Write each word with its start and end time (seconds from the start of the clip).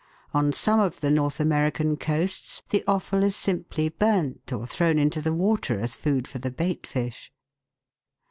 On 0.33 0.51
some 0.51 0.79
of 0.79 0.99
the 0.99 1.11
North 1.11 1.39
American 1.39 1.95
coasts 1.95 2.63
the 2.71 2.83
offal 2.87 3.21
is 3.21 3.35
simply 3.35 3.87
burnt 3.89 4.51
or 4.51 4.65
thrown 4.65 4.97
into 4.97 5.21
the 5.21 5.31
water 5.31 5.79
as 5.79 5.95
food 5.95 6.27
for 6.27 6.39
the 6.39 6.49
bait 6.49 6.87
fish. 6.87 7.31